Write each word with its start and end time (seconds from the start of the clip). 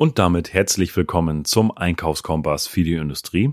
Und 0.00 0.20
damit 0.20 0.54
herzlich 0.54 0.96
willkommen 0.96 1.44
zum 1.44 1.76
Einkaufskompass 1.76 2.68
für 2.68 2.84
die 2.84 2.94
Industrie. 2.94 3.52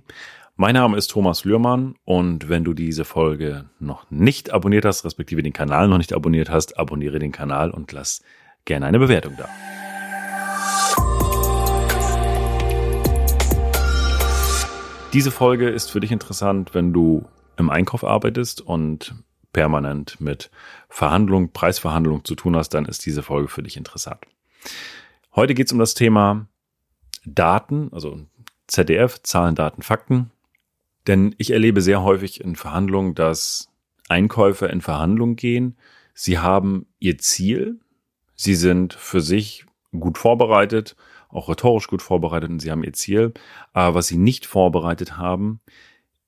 Mein 0.56 0.76
Name 0.76 0.96
ist 0.96 1.08
Thomas 1.08 1.44
Lührmann 1.44 1.96
und 2.06 2.50
wenn 2.50 2.64
du 2.64 2.76
diese 2.76 3.04
Folge 3.04 3.66
noch 3.80 4.12
nicht 4.12 4.52
abonniert 4.52 4.86
hast, 4.86 5.06
respektive 5.06 5.42
den 5.42 5.54
Kanal 5.54 5.88
noch 5.88 5.98
nicht 5.98 6.14
abonniert 6.14 6.52
hast, 6.52 6.78
abonniere 6.78 7.18
den 7.18 7.32
Kanal 7.32 7.72
und 7.72 7.92
lass 7.94 8.22
gerne 8.64 8.86
eine 8.86 9.00
Bewertung 9.00 9.34
da. 9.40 9.50
Diese 15.14 15.32
Folge 15.32 15.68
ist 15.68 15.90
für 15.90 16.00
dich 16.00 16.12
interessant, 16.12 16.76
wenn 16.76 16.94
du 16.94 17.26
im 17.58 17.72
Einkauf 17.72 18.04
arbeitest 18.04 18.62
und 18.62 19.16
permanent 19.52 20.22
mit 20.22 20.52
Verhandlung, 20.90 21.54
Preisverhandlung 21.54 22.24
zu 22.24 22.36
tun 22.36 22.56
hast, 22.56 22.76
dann 22.76 22.86
ist 22.86 23.04
diese 23.08 23.24
Folge 23.24 23.48
für 23.48 23.64
dich 23.64 23.78
interessant. 23.78 24.20
Heute 25.36 25.54
geht 25.54 25.68
es 25.68 25.74
um 25.74 25.80
das 25.80 25.96
Thema 25.96 26.48
Daten, 27.26 27.90
also 27.92 28.22
ZDF, 28.68 29.22
Zahlen, 29.22 29.56
Daten, 29.56 29.82
Fakten. 29.82 30.32
Denn 31.08 31.36
ich 31.38 31.52
erlebe 31.52 31.82
sehr 31.82 32.04
häufig 32.04 32.40
in 32.40 32.56
Verhandlungen, 32.56 33.16
dass 33.16 33.70
Einkäufer 34.08 34.70
in 34.70 34.80
Verhandlungen 34.80 35.36
gehen. 35.36 35.78
Sie 36.14 36.40
haben 36.40 36.86
ihr 37.00 37.18
Ziel, 37.18 37.82
sie 38.36 38.56
sind 38.56 38.94
für 38.94 39.20
sich 39.20 39.66
gut 39.92 40.18
vorbereitet, 40.18 40.96
auch 41.28 41.50
rhetorisch 41.50 41.88
gut 41.88 42.02
vorbereitet 42.02 42.50
und 42.50 42.60
sie 42.60 42.72
haben 42.72 42.86
ihr 42.86 42.94
Ziel. 42.94 43.34
Aber 43.74 43.96
was 43.96 44.08
sie 44.08 44.18
nicht 44.18 44.46
vorbereitet 44.46 45.18
haben, 45.18 45.60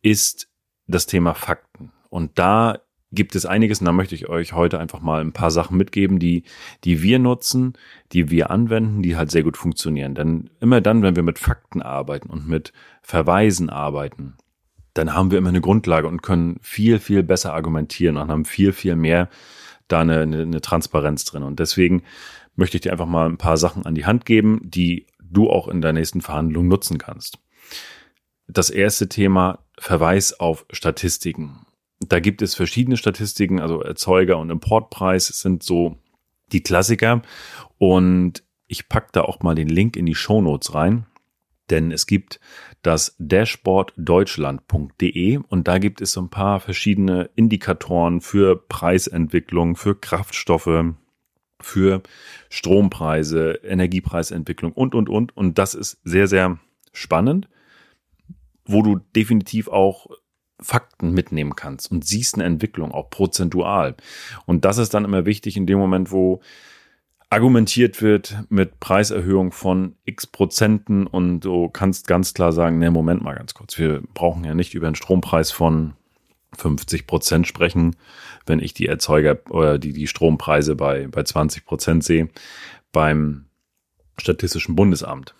ist 0.02 0.50
das 0.86 1.06
Thema 1.06 1.34
Fakten. 1.34 1.94
Und 2.10 2.38
da 2.40 2.80
gibt 3.12 3.36
es 3.36 3.46
einiges 3.46 3.80
und 3.80 3.86
da 3.86 3.92
möchte 3.92 4.16
ich 4.16 4.28
euch 4.28 4.54
heute 4.54 4.80
einfach 4.80 5.00
mal 5.00 5.22
ein 5.22 5.32
paar 5.32 5.52
Sachen 5.52 5.78
mitgeben, 5.78 6.20
die, 6.20 6.44
die 6.84 7.02
wir 7.02 7.20
nutzen, 7.20 7.74
die 8.12 8.30
wir 8.30 8.52
anwenden, 8.52 9.02
die 9.02 9.16
halt 9.16 9.32
sehr 9.32 9.44
gut 9.44 9.58
funktionieren. 9.58 10.14
Denn 10.14 10.50
immer 10.60 10.82
dann, 10.82 11.02
wenn 11.04 11.16
wir 11.16 11.24
mit 11.24 11.40
Fakten 11.40 11.82
arbeiten 11.82 12.30
und 12.30 12.48
mit 12.48 12.74
Verweisen 13.02 13.70
arbeiten, 13.70 14.36
dann 14.94 15.14
haben 15.14 15.32
wir 15.32 15.38
immer 15.38 15.50
eine 15.50 15.62
Grundlage 15.62 16.08
und 16.08 16.22
können 16.22 16.58
viel, 16.62 17.00
viel 17.00 17.24
besser 17.24 17.54
argumentieren 17.54 18.18
und 18.18 18.30
haben 18.30 18.46
viel, 18.46 18.74
viel 18.74 18.96
mehr 18.96 19.30
da 19.88 20.02
eine, 20.02 20.22
eine, 20.22 20.62
Transparenz 20.62 21.24
drin. 21.24 21.44
Und 21.44 21.60
deswegen 21.60 22.04
möchte 22.56 22.78
ich 22.78 22.82
dir 22.82 22.92
einfach 22.92 23.06
mal 23.06 23.28
ein 23.28 23.38
paar 23.38 23.58
Sachen 23.58 23.86
an 23.86 23.96
die 23.96 24.06
Hand 24.06 24.26
geben, 24.26 24.60
die 24.64 25.08
du 25.22 25.50
auch 25.50 25.68
in 25.68 25.82
der 25.82 25.94
nächsten 25.94 26.22
Verhandlung 26.22 26.68
nutzen 26.68 26.98
kannst. 26.98 27.40
Das 28.48 28.70
erste 28.70 29.08
Thema 29.08 29.60
Verweis 29.78 30.40
auf 30.40 30.66
Statistiken. 30.72 31.67
Da 32.00 32.20
gibt 32.20 32.42
es 32.42 32.56
verschiedene 32.56 32.98
Statistiken, 32.98 33.60
also 33.60 33.82
Erzeuger- 33.82 34.38
und 34.38 34.50
Importpreis 34.50 35.28
sind 35.28 35.64
so 35.64 35.98
die 36.52 36.62
Klassiker. 36.62 37.22
Und 37.78 38.44
ich 38.68 38.90
pack 38.90 39.14
da 39.14 39.22
auch 39.22 39.42
mal 39.42 39.56
den 39.56 39.70
Link 39.70 39.96
in 39.96 40.06
die 40.06 40.16
Show 40.16 40.42
Notes 40.42 40.74
rein, 40.74 41.06
denn 41.70 41.92
es 41.92 42.08
gibt 42.08 42.40
das 42.82 43.16
dashboarddeutschland.de 43.20 45.40
und 45.48 45.68
da 45.68 45.78
gibt 45.78 46.02
es 46.02 46.14
so 46.14 46.22
ein 46.22 46.30
paar 46.30 46.60
verschiedene 46.60 47.30
Indikatoren 47.36 48.22
für 48.22 48.56
Preisentwicklung, 48.56 49.76
für 49.76 49.96
Kraftstoffe, 49.96 50.96
für 51.60 52.02
Strompreise, 52.50 53.60
Energiepreisentwicklung 53.64 54.72
und, 54.72 54.96
und, 54.96 55.10
und. 55.10 55.36
Und 55.36 55.58
das 55.58 55.74
ist 55.74 56.00
sehr, 56.04 56.28
sehr 56.28 56.60
spannend, 56.94 57.50
wo 58.66 58.82
du 58.82 59.00
definitiv 59.16 59.68
auch 59.68 60.08
Fakten 60.60 61.14
mitnehmen 61.14 61.56
kannst 61.56 61.92
und 61.92 62.06
siehst 62.06 62.36
eine 62.36 62.46
Entwicklung, 62.46 62.92
auch 62.92 63.10
prozentual. 63.10 63.96
Und 64.46 64.66
das 64.66 64.78
ist 64.78 64.94
dann 64.94 65.06
immer 65.06 65.26
wichtig 65.26 65.56
in 65.56 65.68
dem 65.68 65.78
Moment, 65.78 66.12
wo 66.12 66.42
argumentiert 67.30 68.02
wird 68.02 68.38
mit 68.50 68.80
Preiserhöhung 68.80 69.52
von 69.52 69.96
x 70.06 70.28
Prozenten 70.28 71.08
und 71.08 71.42
du 71.42 71.68
kannst 71.70 72.08
ganz 72.08 72.34
klar 72.34 72.54
sagen, 72.54 72.80
ne, 72.80 72.90
Moment 72.90 73.22
mal 73.22 73.36
ganz 73.36 73.54
kurz, 73.54 73.78
wir 73.78 74.02
brauchen 74.14 74.46
ja 74.46 74.54
nicht 74.54 74.74
über 74.74 74.88
einen 74.88 74.96
Strompreis 74.96 75.52
von 75.52 75.94
50 76.56 77.06
Prozent 77.06 77.46
sprechen, 77.46 77.98
wenn 78.46 78.60
ich 78.60 78.74
die 78.74 78.88
Erzeuger 78.88 79.38
oder 79.50 79.78
die, 79.78 79.92
die 79.92 80.08
Strompreise 80.08 80.76
bei, 80.76 81.08
bei 81.08 81.24
20 81.24 81.66
Prozent 81.66 82.04
sehe, 82.04 82.30
beim 82.94 83.46
Statistischen 84.18 84.76
Bundesamt 84.76 85.36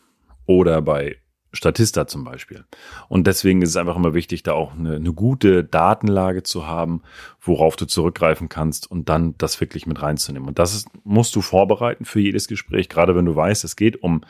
oder 0.46 0.82
bei 0.82 1.18
Statista 1.54 2.08
zum 2.08 2.24
Beispiel. 2.24 2.66
Und 3.08 3.26
deswegen 3.26 3.62
ist 3.62 3.70
es 3.70 3.78
einfach 3.78 3.96
immer 3.96 4.14
wichtig, 4.14 4.44
da 4.44 4.54
auch 4.54 4.74
eine, 4.74 4.96
eine, 4.96 5.14
gute 5.14 5.64
Datenlage 5.64 6.44
zu 6.44 6.68
haben, 6.68 7.02
worauf 7.42 7.76
du 7.76 7.86
zurückgreifen 7.86 8.50
kannst 8.50 8.90
und 8.90 9.10
dann 9.10 9.36
das 9.38 9.60
wirklich 9.62 9.88
mit 9.88 10.02
reinzunehmen. 10.02 10.48
Und 10.48 10.60
das 10.60 10.76
ist, 10.76 10.88
musst 11.04 11.36
du 11.36 11.42
vorbereiten 11.42 12.06
für 12.06 12.20
jedes 12.20 12.48
Gespräch, 12.48 12.90
gerade 12.90 13.16
wenn 13.16 13.26
du 13.26 13.36
weißt, 13.36 13.64
es 13.64 13.76
geht 13.76 14.04
um 14.04 14.22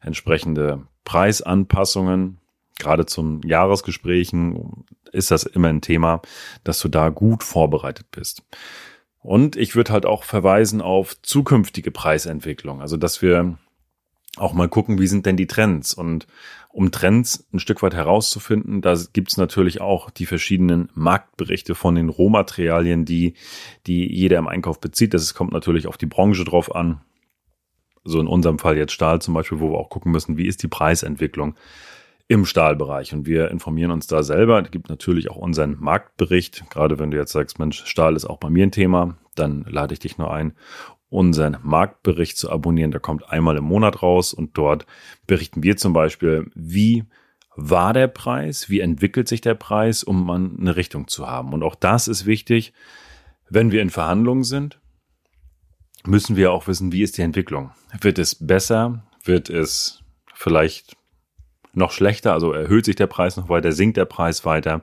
entsprechende 0.00 0.86
Preisanpassungen. 1.04 2.38
Gerade 2.78 3.04
zum 3.04 3.42
Jahresgesprächen 3.42 4.84
ist 5.12 5.30
das 5.30 5.42
immer 5.44 5.68
ein 5.68 5.82
Thema, 5.82 6.22
dass 6.64 6.80
du 6.80 6.88
da 6.88 7.10
gut 7.10 7.42
vorbereitet 7.42 8.06
bist. 8.10 8.42
Und 9.22 9.56
ich 9.56 9.76
würde 9.76 9.92
halt 9.92 10.06
auch 10.06 10.24
verweisen 10.24 10.80
auf 10.80 11.20
zukünftige 11.20 11.90
Preisentwicklung. 11.90 12.80
Also, 12.80 12.96
dass 12.96 13.20
wir 13.20 13.58
auch 14.40 14.52
mal 14.52 14.68
gucken, 14.68 14.98
wie 14.98 15.06
sind 15.06 15.26
denn 15.26 15.36
die 15.36 15.46
Trends 15.46 15.94
und 15.94 16.26
um 16.72 16.92
Trends 16.92 17.48
ein 17.52 17.58
Stück 17.58 17.82
weit 17.82 17.94
herauszufinden, 17.94 18.80
da 18.80 18.96
gibt's 19.12 19.36
natürlich 19.36 19.80
auch 19.80 20.10
die 20.10 20.26
verschiedenen 20.26 20.88
Marktberichte 20.94 21.74
von 21.74 21.96
den 21.96 22.08
Rohmaterialien, 22.08 23.04
die, 23.04 23.34
die 23.86 24.06
jeder 24.12 24.38
im 24.38 24.46
Einkauf 24.46 24.80
bezieht. 24.80 25.12
Das 25.12 25.34
kommt 25.34 25.52
natürlich 25.52 25.88
auf 25.88 25.98
die 25.98 26.06
Branche 26.06 26.44
drauf 26.44 26.74
an. 26.74 27.00
So 28.04 28.20
in 28.20 28.28
unserem 28.28 28.58
Fall 28.58 28.76
jetzt 28.76 28.92
Stahl 28.92 29.20
zum 29.20 29.34
Beispiel, 29.34 29.60
wo 29.60 29.72
wir 29.72 29.78
auch 29.78 29.90
gucken 29.90 30.12
müssen, 30.12 30.36
wie 30.36 30.46
ist 30.46 30.62
die 30.62 30.68
Preisentwicklung 30.68 31.56
im 32.28 32.46
Stahlbereich. 32.46 33.12
Und 33.12 33.26
wir 33.26 33.50
informieren 33.50 33.90
uns 33.90 34.06
da 34.06 34.22
selber. 34.22 34.62
Es 34.62 34.70
gibt 34.70 34.88
natürlich 34.88 35.30
auch 35.30 35.36
unseren 35.36 35.76
Marktbericht. 35.80 36.70
Gerade 36.70 37.00
wenn 37.00 37.10
du 37.10 37.16
jetzt 37.16 37.32
sagst, 37.32 37.58
Mensch, 37.58 37.84
Stahl 37.84 38.14
ist 38.14 38.24
auch 38.24 38.38
bei 38.38 38.48
mir 38.48 38.64
ein 38.64 38.70
Thema, 38.70 39.18
dann 39.34 39.66
lade 39.68 39.92
ich 39.92 39.98
dich 39.98 40.18
nur 40.18 40.32
ein, 40.32 40.52
unseren 41.10 41.58
Marktbericht 41.62 42.38
zu 42.38 42.50
abonnieren. 42.50 42.92
Der 42.92 43.00
kommt 43.00 43.28
einmal 43.28 43.56
im 43.56 43.64
Monat 43.64 44.02
raus 44.02 44.32
und 44.32 44.56
dort 44.56 44.86
berichten 45.26 45.62
wir 45.62 45.76
zum 45.76 45.92
Beispiel, 45.92 46.50
wie 46.54 47.04
war 47.56 47.92
der 47.92 48.08
Preis, 48.08 48.70
wie 48.70 48.80
entwickelt 48.80 49.28
sich 49.28 49.40
der 49.40 49.54
Preis, 49.54 50.02
um 50.02 50.24
mal 50.24 50.36
eine 50.36 50.76
Richtung 50.76 51.08
zu 51.08 51.26
haben. 51.26 51.52
Und 51.52 51.62
auch 51.62 51.74
das 51.74 52.08
ist 52.08 52.24
wichtig, 52.24 52.72
wenn 53.50 53.72
wir 53.72 53.82
in 53.82 53.90
Verhandlungen 53.90 54.44
sind, 54.44 54.80
müssen 56.04 56.36
wir 56.36 56.52
auch 56.52 56.68
wissen, 56.68 56.92
wie 56.92 57.02
ist 57.02 57.18
die 57.18 57.22
Entwicklung. 57.22 57.72
Wird 58.00 58.18
es 58.18 58.34
besser? 58.34 59.04
Wird 59.24 59.50
es 59.50 60.02
vielleicht 60.32 60.96
noch 61.74 61.90
schlechter? 61.90 62.32
Also 62.32 62.52
erhöht 62.52 62.84
sich 62.84 62.96
der 62.96 63.08
Preis 63.08 63.36
noch 63.36 63.48
weiter? 63.48 63.72
Sinkt 63.72 63.96
der 63.96 64.04
Preis 64.06 64.44
weiter? 64.44 64.80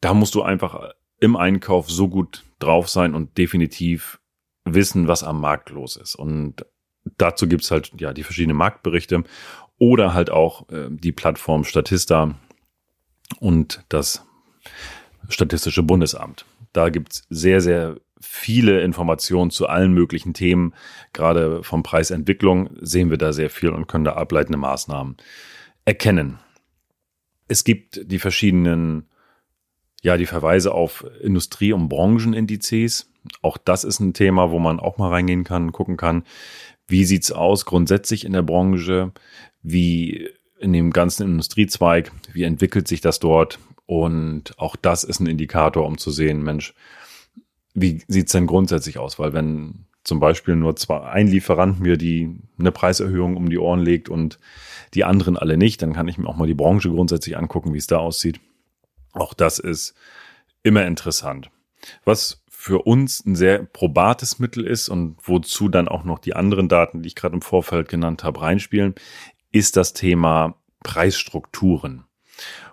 Da 0.00 0.14
musst 0.14 0.34
du 0.34 0.42
einfach 0.42 0.92
im 1.20 1.36
Einkauf 1.36 1.90
so 1.90 2.08
gut 2.08 2.44
drauf 2.58 2.88
sein 2.88 3.14
und 3.14 3.36
definitiv 3.36 4.20
wissen, 4.64 5.08
was 5.08 5.22
am 5.22 5.40
Markt 5.40 5.70
los 5.70 5.96
ist. 5.96 6.14
Und 6.14 6.66
dazu 7.18 7.46
gibt's 7.46 7.70
halt 7.70 7.92
ja 8.00 8.12
die 8.12 8.22
verschiedenen 8.22 8.56
Marktberichte 8.56 9.24
oder 9.78 10.14
halt 10.14 10.30
auch 10.30 10.68
äh, 10.70 10.88
die 10.90 11.12
Plattform 11.12 11.64
Statista 11.64 12.34
und 13.40 13.84
das 13.88 14.24
Statistische 15.28 15.82
Bundesamt. 15.82 16.44
Da 16.72 16.88
gibt's 16.88 17.24
sehr, 17.30 17.60
sehr 17.60 17.96
viele 18.20 18.80
Informationen 18.82 19.50
zu 19.50 19.66
allen 19.66 19.92
möglichen 19.92 20.34
Themen. 20.34 20.74
Gerade 21.12 21.62
vom 21.62 21.82
Preisentwicklung 21.82 22.70
sehen 22.80 23.10
wir 23.10 23.18
da 23.18 23.32
sehr 23.32 23.50
viel 23.50 23.70
und 23.70 23.88
können 23.88 24.04
da 24.04 24.14
ableitende 24.14 24.58
Maßnahmen 24.58 25.16
erkennen. 25.84 26.38
Es 27.48 27.64
gibt 27.64 28.00
die 28.10 28.18
verschiedenen, 28.18 29.08
ja, 30.02 30.16
die 30.16 30.26
Verweise 30.26 30.74
auf 30.74 31.06
Industrie- 31.20 31.72
und 31.72 31.88
Branchenindizes. 31.88 33.08
Auch 33.40 33.56
das 33.56 33.84
ist 33.84 34.00
ein 34.00 34.14
Thema, 34.14 34.50
wo 34.50 34.58
man 34.58 34.80
auch 34.80 34.98
mal 34.98 35.08
reingehen 35.08 35.44
kann, 35.44 35.72
gucken 35.72 35.96
kann, 35.96 36.24
wie 36.88 37.04
sieht's 37.04 37.30
aus 37.32 37.64
grundsätzlich 37.64 38.24
in 38.24 38.32
der 38.32 38.42
Branche, 38.42 39.12
wie 39.62 40.28
in 40.58 40.72
dem 40.72 40.90
ganzen 40.90 41.26
Industriezweig, 41.26 42.12
wie 42.32 42.42
entwickelt 42.42 42.88
sich 42.88 43.00
das 43.00 43.20
dort? 43.20 43.58
Und 43.86 44.58
auch 44.58 44.76
das 44.76 45.04
ist 45.04 45.20
ein 45.20 45.26
Indikator, 45.26 45.86
um 45.86 45.98
zu 45.98 46.10
sehen, 46.10 46.42
Mensch, 46.42 46.74
wie 47.74 48.02
sieht's 48.08 48.32
denn 48.32 48.46
grundsätzlich 48.46 48.98
aus? 48.98 49.18
Weil 49.18 49.32
wenn 49.32 49.86
zum 50.04 50.18
Beispiel 50.18 50.56
nur 50.56 50.74
zwei, 50.76 51.00
ein 51.02 51.28
Lieferant 51.28 51.80
mir 51.80 51.96
die 51.96 52.36
eine 52.58 52.72
Preiserhöhung 52.72 53.36
um 53.36 53.48
die 53.48 53.58
Ohren 53.58 53.80
legt 53.80 54.08
und 54.08 54.38
die 54.94 55.04
anderen 55.04 55.36
alle 55.36 55.56
nicht, 55.56 55.80
dann 55.82 55.92
kann 55.92 56.08
ich 56.08 56.18
mir 56.18 56.28
auch 56.28 56.36
mal 56.36 56.46
die 56.46 56.54
Branche 56.54 56.90
grundsätzlich 56.90 57.36
angucken, 57.36 57.72
wie 57.72 57.78
es 57.78 57.86
da 57.86 57.98
aussieht. 57.98 58.40
Auch 59.12 59.34
das 59.34 59.58
ist 59.58 59.94
immer 60.62 60.86
interessant. 60.86 61.50
Was 62.04 62.42
für 62.48 62.82
uns 62.86 63.24
ein 63.26 63.34
sehr 63.34 63.64
probates 63.64 64.38
Mittel 64.38 64.66
ist 64.66 64.88
und 64.88 65.16
wozu 65.24 65.68
dann 65.68 65.88
auch 65.88 66.04
noch 66.04 66.20
die 66.20 66.36
anderen 66.36 66.68
Daten, 66.68 67.02
die 67.02 67.08
ich 67.08 67.16
gerade 67.16 67.34
im 67.34 67.42
Vorfeld 67.42 67.88
genannt 67.88 68.22
habe, 68.22 68.40
reinspielen, 68.40 68.94
ist 69.50 69.76
das 69.76 69.92
Thema 69.92 70.54
Preisstrukturen. 70.84 72.04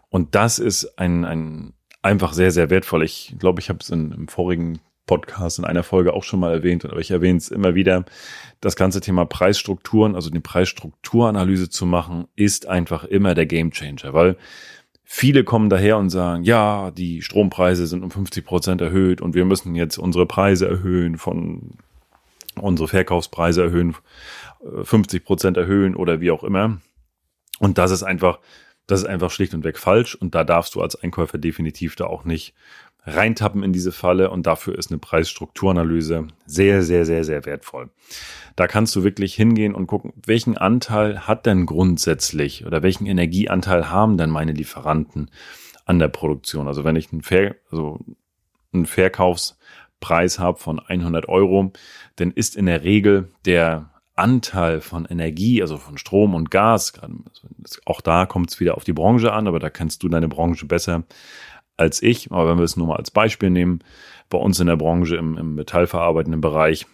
Und 0.09 0.35
das 0.35 0.59
ist 0.59 0.99
ein, 0.99 1.25
ein 1.25 1.73
einfach 2.01 2.33
sehr, 2.33 2.51
sehr 2.51 2.69
wertvoll. 2.69 3.03
Ich 3.03 3.35
glaube, 3.39 3.59
ich 3.61 3.69
habe 3.69 3.79
es 3.81 3.89
im 3.89 4.27
vorigen 4.27 4.79
Podcast 5.09 5.57
in 5.57 5.65
einer 5.65 5.81
Folge 5.81 6.13
auch 6.13 6.23
schon 6.23 6.39
mal 6.39 6.53
erwähnt, 6.53 6.85
aber 6.85 6.99
ich 6.99 7.09
erwähne 7.09 7.39
es 7.39 7.49
immer 7.49 7.73
wieder. 7.73 8.05
Das 8.61 8.75
ganze 8.75 9.01
Thema 9.01 9.25
Preisstrukturen, 9.25 10.13
also 10.13 10.29
die 10.29 10.39
Preisstrukturanalyse 10.39 11.69
zu 11.69 11.87
machen, 11.87 12.27
ist 12.35 12.67
einfach 12.67 13.05
immer 13.05 13.33
der 13.33 13.47
Gamechanger, 13.47 14.13
weil 14.13 14.37
viele 15.11 15.43
kommen 15.43 15.71
daher 15.71 15.97
und 15.97 16.11
sagen, 16.11 16.43
ja, 16.43 16.91
die 16.91 17.23
Strompreise 17.23 17.87
sind 17.87 18.03
um 18.03 18.11
50 18.11 18.45
Prozent 18.45 18.79
erhöht 18.79 19.21
und 19.21 19.33
wir 19.33 19.43
müssen 19.43 19.73
jetzt 19.73 19.97
unsere 19.97 20.27
Preise 20.27 20.67
erhöhen 20.67 21.17
von 21.17 21.71
unsere 22.55 22.87
Verkaufspreise 22.87 23.63
erhöhen, 23.63 23.95
50 24.83 25.19
äh, 25.19 25.25
Prozent 25.25 25.57
erhöhen 25.57 25.95
oder 25.95 26.21
wie 26.21 26.29
auch 26.29 26.43
immer. 26.43 26.79
Und 27.57 27.79
das 27.79 27.89
ist 27.89 28.03
einfach, 28.03 28.37
das 28.85 29.01
ist 29.01 29.07
einfach 29.07 29.31
schlicht 29.31 29.55
und 29.55 29.63
weg 29.63 29.79
falsch. 29.79 30.13
Und 30.13 30.35
da 30.35 30.43
darfst 30.43 30.75
du 30.75 30.81
als 30.81 30.95
Einkäufer 30.95 31.39
definitiv 31.39 31.95
da 31.95 32.05
auch 32.05 32.23
nicht 32.23 32.53
reintappen 33.05 33.63
in 33.63 33.73
diese 33.73 33.91
Falle. 33.91 34.29
Und 34.29 34.47
dafür 34.47 34.77
ist 34.77 34.91
eine 34.91 34.99
Preisstrukturanalyse 34.99 36.27
sehr, 36.45 36.83
sehr, 36.83 37.05
sehr, 37.05 37.23
sehr 37.23 37.45
wertvoll. 37.45 37.89
Da 38.55 38.67
kannst 38.67 38.95
du 38.95 39.03
wirklich 39.03 39.35
hingehen 39.35 39.73
und 39.73 39.87
gucken, 39.87 40.13
welchen 40.25 40.57
Anteil 40.57 41.27
hat 41.27 41.45
denn 41.45 41.65
grundsätzlich 41.65 42.65
oder 42.65 42.83
welchen 42.83 43.05
Energieanteil 43.05 43.89
haben 43.89 44.17
denn 44.17 44.29
meine 44.29 44.51
Lieferanten 44.51 45.31
an 45.85 45.99
der 45.99 46.09
Produktion? 46.09 46.67
Also 46.67 46.83
wenn 46.83 46.95
ich 46.95 47.11
einen, 47.11 47.21
Ver 47.21 47.55
also 47.71 47.99
einen 48.73 48.85
Verkaufspreis 48.85 50.39
habe 50.39 50.59
von 50.59 50.79
100 50.79 51.29
Euro, 51.29 51.71
dann 52.17 52.31
ist 52.31 52.55
in 52.57 52.65
der 52.65 52.83
Regel 52.83 53.31
der 53.45 53.91
Anteil 54.19 54.81
von 54.81 55.05
Energie, 55.05 55.61
also 55.61 55.77
von 55.77 55.97
Strom 55.97 56.35
und 56.35 56.51
Gas, 56.51 56.93
auch 57.85 58.01
da 58.01 58.25
kommt 58.25 58.51
es 58.51 58.59
wieder 58.59 58.75
auf 58.75 58.83
die 58.83 58.93
Branche 58.93 59.31
an, 59.31 59.47
aber 59.47 59.59
da 59.59 59.69
kennst 59.69 60.03
du 60.03 60.09
deine 60.09 60.27
Branche 60.27 60.65
besser 60.65 61.03
als 61.79 62.03
ich. 62.03 62.31
Aber 62.31 62.49
wenn 62.49 62.57
wir 62.57 62.63
es 62.63 62.77
nur 62.77 62.87
mal 62.87 62.97
als 62.97 63.11
Beispiel 63.11 63.49
nehmen, 63.49 63.79
bei 64.29 64.37
uns 64.37 64.59
in 64.59 64.67
der 64.67 64.75
Branche 64.77 65.15
im, 65.15 65.37
im 65.37 65.55
metallverarbeitenden 65.55 66.41
Bereich 66.41 66.85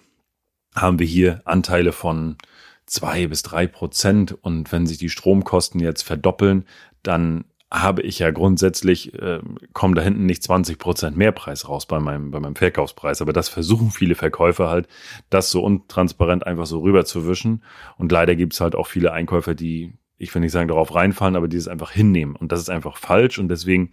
haben 0.75 0.99
wir 0.99 1.07
hier 1.07 1.41
Anteile 1.45 1.91
von 1.91 2.37
zwei 2.85 3.27
bis 3.27 3.43
drei 3.43 3.67
Prozent. 3.67 4.37
Und 4.41 4.71
wenn 4.71 4.87
sich 4.87 4.97
die 4.97 5.09
Stromkosten 5.09 5.79
jetzt 5.79 6.03
verdoppeln, 6.03 6.65
dann 7.03 7.45
habe 7.71 8.03
ich 8.03 8.19
ja 8.19 8.31
grundsätzlich, 8.31 9.13
äh, 9.15 9.39
kommen 9.73 9.95
da 9.95 10.01
hinten 10.01 10.25
nicht 10.25 10.43
20 10.43 10.77
Prozent 10.77 11.17
Mehrpreis 11.17 11.67
raus 11.67 11.87
bei 11.87 11.99
meinem, 11.99 12.31
bei 12.31 12.39
meinem 12.39 12.55
Verkaufspreis. 12.55 13.21
Aber 13.21 13.33
das 13.33 13.49
versuchen 13.49 13.91
viele 13.91 14.15
Verkäufer 14.15 14.69
halt, 14.69 14.87
das 15.29 15.49
so 15.49 15.63
untransparent 15.63 16.45
einfach 16.45 16.67
so 16.67 16.79
rüberzuwischen. 16.79 17.63
Und 17.97 18.11
leider 18.11 18.35
gibt 18.35 18.53
es 18.53 18.61
halt 18.61 18.75
auch 18.75 18.87
viele 18.87 19.11
Einkäufer, 19.11 19.55
die, 19.55 19.93
ich 20.17 20.33
will 20.33 20.41
nicht 20.41 20.51
sagen, 20.51 20.69
darauf 20.69 20.95
reinfallen, 20.95 21.35
aber 21.35 21.47
die 21.47 21.57
es 21.57 21.67
einfach 21.67 21.91
hinnehmen. 21.91 22.35
Und 22.35 22.51
das 22.51 22.61
ist 22.61 22.69
einfach 22.69 22.97
falsch. 22.97 23.37
Und 23.37 23.49
deswegen 23.49 23.91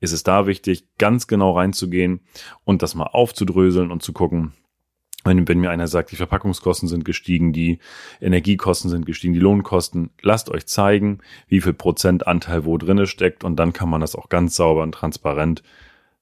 ist 0.00 0.12
es 0.12 0.22
da 0.22 0.46
wichtig, 0.46 0.86
ganz 0.98 1.26
genau 1.26 1.52
reinzugehen 1.52 2.20
und 2.64 2.82
das 2.82 2.94
mal 2.94 3.06
aufzudröseln 3.06 3.90
und 3.90 4.02
zu 4.02 4.12
gucken, 4.12 4.52
wenn, 5.24 5.46
wenn 5.46 5.60
mir 5.60 5.70
einer 5.70 5.86
sagt, 5.86 6.10
die 6.10 6.16
Verpackungskosten 6.16 6.88
sind 6.88 7.04
gestiegen, 7.04 7.52
die 7.52 7.78
Energiekosten 8.20 8.90
sind 8.90 9.06
gestiegen, 9.06 9.34
die 9.34 9.40
Lohnkosten, 9.40 10.10
lasst 10.20 10.50
euch 10.50 10.66
zeigen, 10.66 11.18
wie 11.46 11.60
viel 11.60 11.74
Prozentanteil 11.74 12.64
wo 12.64 12.76
drinne 12.76 13.06
steckt 13.06 13.44
und 13.44 13.56
dann 13.56 13.72
kann 13.72 13.88
man 13.88 14.00
das 14.00 14.16
auch 14.16 14.28
ganz 14.28 14.56
sauber 14.56 14.82
und 14.82 14.92
transparent 14.92 15.62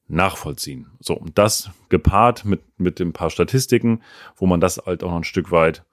nachvollziehen. 0.07 0.89
So, 1.01 1.15
und 1.15 1.39
das 1.39 1.71
gepaart 1.89 2.45
mit, 2.45 2.79
mit 2.79 2.99
dem 2.99 3.13
paar 3.13 3.31
Statistiken, 3.31 4.03
wo 4.37 4.47
man 4.47 4.61
das 4.61 4.79
halt 4.85 5.03
auch 5.03 5.11
noch 5.11 5.19
ein 5.19 5.25
Stück 5.25 5.51
weit 5.51 5.85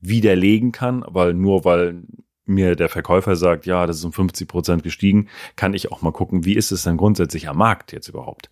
widerlegen 0.00 0.72
kann, 0.72 1.04
weil 1.06 1.34
nur 1.34 1.64
weil 1.64 2.02
mir 2.48 2.76
der 2.76 2.88
Verkäufer 2.88 3.36
sagt, 3.36 3.66
ja, 3.66 3.86
das 3.86 3.98
ist 3.98 4.04
um 4.04 4.12
50 4.12 4.48
Prozent 4.48 4.82
gestiegen, 4.82 5.28
kann 5.56 5.74
ich 5.74 5.92
auch 5.92 6.02
mal 6.02 6.12
gucken, 6.12 6.44
wie 6.44 6.54
ist 6.54 6.72
es 6.72 6.82
denn 6.82 6.96
grundsätzlich 6.96 7.48
am 7.48 7.58
Markt 7.58 7.92
jetzt 7.92 8.08
überhaupt? 8.08 8.50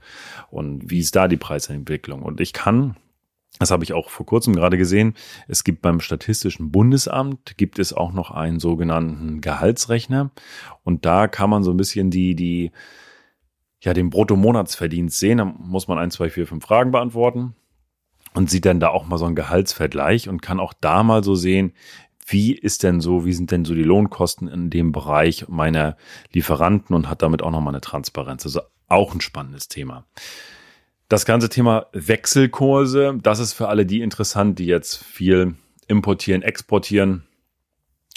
Und 0.50 0.90
wie 0.90 1.00
ist 1.00 1.16
da 1.16 1.28
die 1.28 1.36
Preisentwicklung? 1.36 2.22
Und 2.22 2.40
ich 2.40 2.52
kann 2.52 2.96
das 3.58 3.70
habe 3.70 3.84
ich 3.84 3.92
auch 3.94 4.10
vor 4.10 4.26
kurzem 4.26 4.54
gerade 4.54 4.76
gesehen. 4.76 5.14
Es 5.48 5.64
gibt 5.64 5.80
beim 5.80 6.00
Statistischen 6.00 6.70
Bundesamt 6.70 7.56
gibt 7.56 7.78
es 7.78 7.92
auch 7.92 8.12
noch 8.12 8.30
einen 8.30 8.60
sogenannten 8.60 9.40
Gehaltsrechner 9.40 10.30
und 10.84 11.06
da 11.06 11.26
kann 11.26 11.48
man 11.48 11.62
so 11.62 11.70
ein 11.70 11.76
bisschen 11.76 12.10
die 12.10 12.34
die 12.34 12.70
ja 13.80 13.94
den 13.94 14.10
Bruttomonatsverdienst 14.10 15.18
sehen. 15.18 15.38
Da 15.38 15.44
muss 15.44 15.88
man 15.88 15.98
ein, 15.98 16.10
zwei, 16.10 16.28
vier, 16.28 16.46
fünf 16.46 16.64
Fragen 16.64 16.90
beantworten 16.90 17.54
und 18.34 18.50
sieht 18.50 18.66
dann 18.66 18.80
da 18.80 18.88
auch 18.88 19.06
mal 19.06 19.18
so 19.18 19.24
einen 19.24 19.36
Gehaltsvergleich 19.36 20.28
und 20.28 20.42
kann 20.42 20.60
auch 20.60 20.74
da 20.74 21.02
mal 21.02 21.24
so 21.24 21.34
sehen, 21.34 21.72
wie 22.26 22.52
ist 22.52 22.82
denn 22.82 23.00
so, 23.00 23.24
wie 23.24 23.32
sind 23.32 23.52
denn 23.52 23.64
so 23.64 23.74
die 23.74 23.84
Lohnkosten 23.84 24.48
in 24.48 24.68
dem 24.68 24.90
Bereich 24.90 25.48
meiner 25.48 25.96
Lieferanten 26.32 26.94
und 26.94 27.08
hat 27.08 27.22
damit 27.22 27.40
auch 27.40 27.52
noch 27.52 27.60
mal 27.60 27.70
eine 27.70 27.80
Transparenz. 27.80 28.44
Also 28.44 28.62
auch 28.88 29.14
ein 29.14 29.20
spannendes 29.20 29.68
Thema. 29.68 30.04
Das 31.08 31.24
ganze 31.24 31.48
Thema 31.48 31.86
Wechselkurse, 31.92 33.16
das 33.22 33.38
ist 33.38 33.52
für 33.52 33.68
alle 33.68 33.86
die 33.86 34.00
interessant, 34.00 34.58
die 34.58 34.66
jetzt 34.66 34.96
viel 34.96 35.54
importieren, 35.86 36.42
exportieren. 36.42 37.22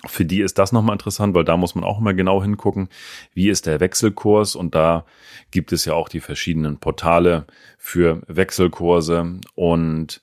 Für 0.07 0.25
die 0.25 0.41
ist 0.41 0.57
das 0.57 0.71
nochmal 0.71 0.95
interessant, 0.95 1.35
weil 1.35 1.43
da 1.43 1.55
muss 1.55 1.75
man 1.75 1.83
auch 1.83 1.99
immer 1.99 2.15
genau 2.15 2.41
hingucken, 2.41 2.89
wie 3.33 3.49
ist 3.49 3.67
der 3.67 3.79
Wechselkurs 3.79 4.55
und 4.55 4.73
da 4.73 5.05
gibt 5.51 5.71
es 5.71 5.85
ja 5.85 5.93
auch 5.93 6.09
die 6.09 6.21
verschiedenen 6.21 6.79
Portale 6.79 7.45
für 7.77 8.21
Wechselkurse 8.27 9.39
und 9.53 10.21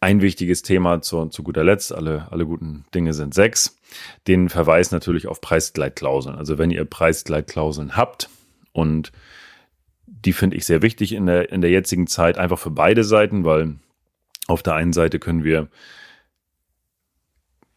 ein 0.00 0.20
wichtiges 0.20 0.62
Thema 0.62 1.00
zu, 1.00 1.26
zu 1.26 1.42
guter 1.42 1.64
Letzt, 1.64 1.92
alle, 1.94 2.30
alle 2.30 2.46
guten 2.46 2.84
Dinge 2.94 3.14
sind 3.14 3.34
sechs, 3.34 3.78
den 4.26 4.48
Verweis 4.48 4.90
natürlich 4.90 5.26
auf 5.26 5.40
Preisgleitklauseln. 5.40 6.36
Also 6.36 6.58
wenn 6.58 6.70
ihr 6.70 6.84
Preisgleitklauseln 6.84 7.96
habt 7.96 8.28
und 8.72 9.12
die 10.06 10.32
finde 10.32 10.56
ich 10.56 10.64
sehr 10.64 10.82
wichtig 10.82 11.12
in 11.12 11.26
der, 11.26 11.50
in 11.50 11.60
der 11.60 11.70
jetzigen 11.70 12.06
Zeit, 12.06 12.38
einfach 12.38 12.58
für 12.58 12.70
beide 12.70 13.04
Seiten, 13.04 13.44
weil 13.44 13.76
auf 14.46 14.62
der 14.62 14.74
einen 14.74 14.92
Seite 14.92 15.18
können 15.18 15.44
wir 15.44 15.68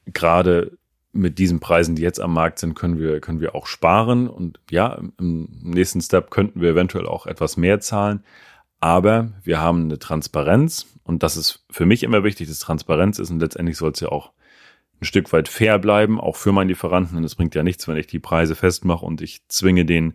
gerade 0.05 0.77
mit 1.11 1.39
diesen 1.39 1.59
Preisen, 1.59 1.95
die 1.95 2.01
jetzt 2.01 2.19
am 2.19 2.33
Markt 2.33 2.59
sind, 2.59 2.75
können 2.75 2.99
wir, 2.99 3.19
können 3.19 3.41
wir 3.41 3.55
auch 3.55 3.65
sparen. 3.65 4.27
Und 4.27 4.59
ja, 4.69 5.01
im 5.17 5.49
nächsten 5.61 6.01
Step 6.01 6.29
könnten 6.29 6.61
wir 6.61 6.69
eventuell 6.71 7.07
auch 7.07 7.25
etwas 7.25 7.57
mehr 7.57 7.79
zahlen. 7.79 8.23
Aber 8.79 9.31
wir 9.43 9.59
haben 9.59 9.85
eine 9.85 9.99
Transparenz 9.99 10.85
und 11.09 11.23
das 11.23 11.37
ist 11.37 11.65
für 11.71 11.87
mich 11.87 12.03
immer 12.03 12.23
wichtig, 12.23 12.47
dass 12.49 12.59
Transparenz 12.59 13.17
ist 13.17 13.31
und 13.31 13.39
letztendlich 13.39 13.77
soll 13.77 13.93
es 13.93 13.99
ja 13.99 14.09
auch 14.09 14.31
ein 15.01 15.05
Stück 15.05 15.33
weit 15.33 15.47
fair 15.47 15.79
bleiben, 15.79 16.21
auch 16.21 16.35
für 16.35 16.51
meinen 16.51 16.67
Lieferanten. 16.67 17.17
Und 17.17 17.23
es 17.23 17.33
bringt 17.33 17.55
ja 17.55 17.63
nichts, 17.63 17.87
wenn 17.87 17.97
ich 17.97 18.05
die 18.05 18.19
Preise 18.19 18.53
festmache 18.53 19.03
und 19.03 19.19
ich 19.19 19.41
zwinge 19.47 19.85
den 19.85 20.13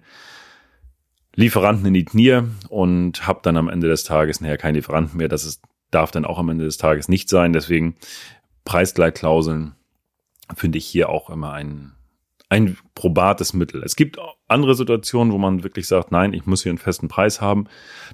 Lieferanten 1.35 1.87
in 1.87 1.95
die 1.95 2.05
Knie 2.05 2.43
und 2.69 3.27
habe 3.27 3.41
dann 3.43 3.57
am 3.57 3.69
Ende 3.69 3.89
des 3.89 4.05
Tages 4.05 4.41
nachher 4.41 4.57
keinen 4.57 4.77
Lieferanten 4.77 5.17
mehr. 5.17 5.27
Das 5.27 5.45
ist, 5.45 5.65
darf 5.91 6.13
dann 6.13 6.25
auch 6.25 6.39
am 6.39 6.49
Ende 6.49 6.65
des 6.65 6.77
Tages 6.77 7.09
nicht 7.09 7.29
sein. 7.29 7.53
Deswegen 7.53 7.97
Preisgleitklauseln 8.65 9.75
finde 10.55 10.79
ich 10.79 10.87
hier 10.87 11.09
auch 11.09 11.29
immer 11.29 11.55
ein, 11.55 11.97
ein 12.55 12.79
probates 12.95 13.53
Mittel. 13.53 13.83
Es 13.83 13.97
gibt 13.97 14.17
andere 14.47 14.77
Situationen, 14.77 15.33
wo 15.33 15.39
man 15.39 15.65
wirklich 15.65 15.89
sagt, 15.89 16.13
nein, 16.13 16.33
ich 16.33 16.47
muss 16.47 16.63
hier 16.63 16.71
einen 16.71 16.79
festen 16.79 17.09
Preis 17.09 17.41
haben. 17.41 17.67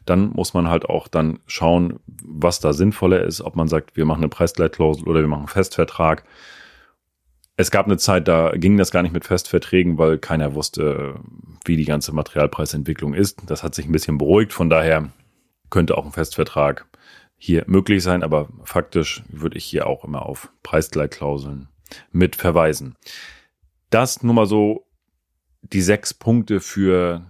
Dann 0.07 0.31
muss 0.31 0.55
man 0.55 0.69
halt 0.69 0.87
auch 0.87 1.09
dann 1.09 1.41
schauen, 1.47 2.01
was 2.07 2.59
da 2.59 2.73
sinnvoller 2.73 3.23
ist, 3.23 3.43
ob 3.43 3.55
man 3.55 3.69
sagt, 3.69 3.99
wir 3.99 4.07
machen 4.07 4.21
eine 4.23 4.31
Preisgleitklausel 4.31 5.07
oder 5.07 5.21
wir 5.21 5.29
machen 5.29 5.41
einen 5.41 5.49
Festvertrag. 5.49 6.25
Es 7.59 7.71
gab 7.71 7.85
eine 7.85 7.99
Zeit, 7.99 8.29
da 8.29 8.53
ging 8.53 8.79
das 8.79 8.91
gar 8.91 9.03
nicht 9.03 9.13
mit 9.13 9.27
Festverträgen, 9.27 9.99
weil 9.99 10.17
keiner 10.17 10.55
wusste, 10.55 11.17
wie 11.67 11.77
die 11.77 11.85
ganze 11.85 12.15
Materialpreisentwicklung 12.15 13.13
ist. 13.13 13.43
Das 13.47 13.63
hat 13.63 13.75
sich 13.75 13.85
ein 13.85 13.93
bisschen 13.93 14.17
beruhigt. 14.17 14.55
Von 14.55 14.71
daher 14.71 15.11
könnte 15.69 15.99
auch 15.99 16.07
ein 16.07 16.13
Festvertrag 16.13 16.87
hier 17.37 17.65
möglich 17.67 18.03
sein, 18.03 18.23
aber 18.23 18.49
faktisch 18.65 19.23
würde 19.29 19.59
ich 19.59 19.67
hier 19.67 19.87
auch 19.87 20.03
immer 20.03 20.25
auf 20.25 20.51
Preisgleitklauseln 20.63 21.69
mit 22.11 22.37
verweisen. 22.37 22.97
Das 23.91 24.23
nur 24.23 24.35
mal 24.35 24.47
so 24.47 24.87
die 25.63 25.83
sechs 25.83 26.15
Punkte 26.15 26.61
für 26.61 27.27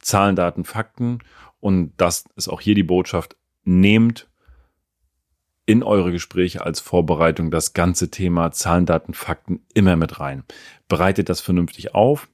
Zahlen, 0.00 0.36
Daten, 0.36 0.64
Fakten. 0.64 1.18
Und 1.60 1.92
das 1.96 2.24
ist 2.36 2.48
auch 2.48 2.60
hier 2.60 2.74
die 2.74 2.82
Botschaft. 2.82 3.36
Nehmt 3.64 4.28
in 5.66 5.82
eure 5.82 6.10
Gespräche 6.10 6.64
als 6.64 6.80
Vorbereitung 6.80 7.50
das 7.50 7.72
ganze 7.72 8.10
Thema 8.10 8.50
Zahlen, 8.50 8.86
Daten, 8.86 9.14
Fakten 9.14 9.64
immer 9.74 9.96
mit 9.96 10.18
rein. 10.18 10.44
Bereitet 10.88 11.28
das 11.28 11.40
vernünftig 11.40 11.94
auf, 11.94 12.28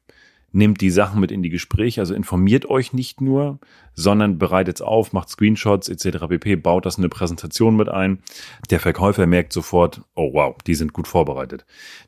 nehmt 0.53 0.81
die 0.81 0.91
Sachen 0.91 1.21
mit 1.21 1.31
in 1.31 1.43
die 1.43 1.51
Gespräche, 1.51 2.01
also 2.01 2.15
informiert 2.15 2.67
euch 2.67 2.93
nicht 2.93 3.21
nur, 3.21 3.59
sondern 3.95 4.39
bereitet 4.39 4.77
es 4.77 4.83
auf, 4.83 5.13
macht 5.13 5.29
Screenshots 5.29 5.89
etc. 5.89 6.27
pp, 6.29 6.57
baut 6.57 6.87
das 6.87 6.97
in 6.97 7.05
eine 7.05 7.11
Präsentation 7.11 7.77
mit 7.77 7.89
ein. 7.89 8.21
Der 8.71 8.81
Verkäufer 8.81 9.27
merkt 9.27 9.53
sofort, 9.53 10.03
oh 10.15 10.33
wow, 10.33 10.57
die 10.67 10.75
sind 10.75 10.93
gut 10.93 11.09
vorbereitet. 11.09 11.67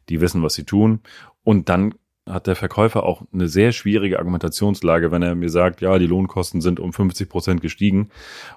Die 0.08 0.20
wissen, 0.20 0.42
was 0.42 0.54
sie 0.54 0.64
tun. 0.64 1.00
Und 1.42 1.68
dann 1.68 1.94
hat 2.28 2.46
der 2.46 2.56
Verkäufer 2.56 3.04
auch 3.04 3.22
eine 3.32 3.48
sehr 3.48 3.72
schwierige 3.72 4.18
Argumentationslage, 4.18 5.10
wenn 5.10 5.22
er 5.22 5.34
mir 5.34 5.50
sagt, 5.50 5.80
ja, 5.80 5.98
die 5.98 6.06
Lohnkosten 6.06 6.60
sind 6.60 6.80
um 6.80 6.92
50 6.92 7.28
Prozent 7.28 7.60
gestiegen 7.60 8.10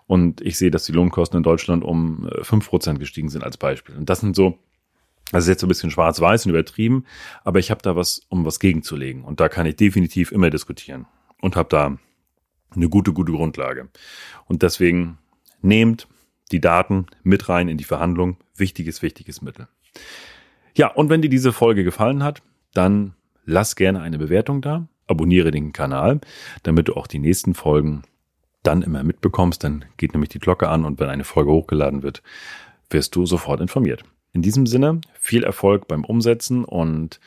und 0.05 0.41
ich 0.41 0.57
sehe, 0.57 0.71
dass 0.71 0.85
die 0.85 0.91
Lohnkosten 0.91 1.37
in 1.37 1.43
Deutschland 1.43 1.83
um 1.83 2.29
5 2.41 2.65
äh, 2.65 2.69
Prozent 2.69 2.99
gestiegen 2.99 3.29
sind 3.29 3.43
als 3.43 3.57
Beispiel. 3.57 3.95
Und 3.95 4.09
das 4.09 4.19
sind 4.19 4.35
so, 4.35 4.59
das 5.33 5.45
ist 5.45 5.49
jetzt 5.49 5.61
so 5.61 5.67
ein 5.67 5.69
bisschen 5.69 5.91
schwarz-weiß 5.91 6.45
und 6.45 6.51
übertrieben, 6.51 7.05
aber 7.43 7.59
ich 7.59 7.71
habe 7.71 7.81
da 7.81 7.95
was, 7.95 8.21
um 8.29 8.45
was 8.45 8.59
gegenzulegen. 8.59 9.23
Und 9.23 9.39
da 9.39 9.49
kann 9.49 9.65
ich 9.65 9.75
definitiv 9.75 10.31
immer 10.31 10.49
diskutieren 10.49 11.05
und 11.41 11.55
habe 11.55 11.69
da 11.69 11.97
eine 12.75 12.89
gute, 12.89 13.13
gute 13.13 13.31
Grundlage. 13.31 13.89
Und 14.45 14.63
deswegen 14.63 15.17
Nehmt 15.63 16.09
die 16.51 16.59
Daten 16.59 17.07
mit 17.23 17.47
rein 17.47 17.69
in 17.69 17.77
die 17.77 17.85
Verhandlung. 17.85 18.37
Wichtiges, 18.55 19.01
wichtiges 19.01 19.41
Mittel. 19.41 19.69
Ja, 20.75 20.87
und 20.87 21.09
wenn 21.09 21.21
dir 21.21 21.29
diese 21.29 21.53
Folge 21.53 21.85
gefallen 21.85 22.21
hat, 22.21 22.43
dann 22.73 23.15
lass 23.45 23.77
gerne 23.77 24.01
eine 24.01 24.17
Bewertung 24.17 24.61
da, 24.61 24.87
abonniere 25.07 25.51
den 25.51 25.71
Kanal, 25.71 26.19
damit 26.63 26.89
du 26.89 26.95
auch 26.95 27.07
die 27.07 27.19
nächsten 27.19 27.53
Folgen 27.53 28.03
dann 28.61 28.81
immer 28.81 29.03
mitbekommst. 29.03 29.63
Dann 29.63 29.85
geht 29.95 30.13
nämlich 30.13 30.29
die 30.29 30.39
Glocke 30.39 30.67
an 30.67 30.83
und 30.83 30.99
wenn 30.99 31.09
eine 31.09 31.23
Folge 31.23 31.51
hochgeladen 31.51 32.03
wird, 32.03 32.21
wirst 32.89 33.15
du 33.15 33.25
sofort 33.25 33.61
informiert. 33.61 34.03
In 34.33 34.41
diesem 34.41 34.65
Sinne, 34.65 34.99
viel 35.13 35.43
Erfolg 35.43 35.87
beim 35.87 36.03
Umsetzen 36.03 36.65
und 36.65 37.19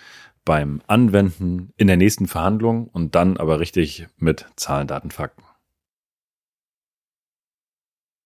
beim 0.44 0.82
Anwenden 0.86 1.72
in 1.76 1.86
der 1.86 1.96
nächsten 1.96 2.26
Verhandlung 2.26 2.88
und 2.88 3.14
dann 3.14 3.36
aber 3.36 3.60
richtig 3.60 4.06
mit 4.18 4.46
Zahlen, 4.56 4.88
Daten, 4.88 5.10
Fakten. 5.10 5.46